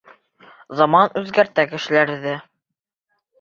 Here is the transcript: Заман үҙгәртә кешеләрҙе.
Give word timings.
Заман 0.79 1.13
үҙгәртә 1.21 1.67
кешеләрҙе. 1.75 2.33